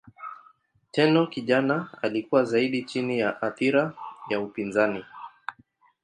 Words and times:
Tenno 0.91 1.27
kijana 1.27 1.89
alikuwa 2.01 2.43
zaidi 2.43 2.83
chini 2.83 3.19
ya 3.19 3.41
athira 3.41 3.93
ya 4.29 4.39
upinzani. 4.39 5.03